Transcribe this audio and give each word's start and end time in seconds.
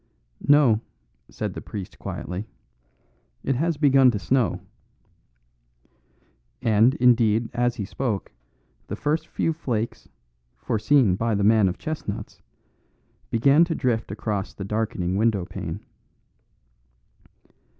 "No," 0.47 0.81
said 1.29 1.53
the 1.53 1.61
priest 1.61 1.99
quietly, 1.99 2.47
"it 3.43 3.53
has 3.55 3.77
begun 3.77 4.09
to 4.09 4.17
snow." 4.17 4.59
And, 6.63 6.95
indeed, 6.95 7.49
as 7.53 7.75
he 7.75 7.85
spoke, 7.85 8.31
the 8.87 8.95
first 8.95 9.27
few 9.27 9.53
flakes, 9.53 10.09
foreseen 10.57 11.15
by 11.15 11.35
the 11.35 11.43
man 11.43 11.69
of 11.69 11.77
chestnuts, 11.77 12.41
began 13.29 13.63
to 13.65 13.75
drift 13.75 14.09
across 14.11 14.55
the 14.55 14.65
darkening 14.65 15.17
windowpane. 15.17 15.81